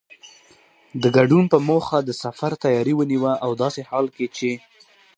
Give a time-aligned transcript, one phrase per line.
[1.01, 4.51] د ګډون په موخه د سفر تیاری ونیوه او داسې حال کې چې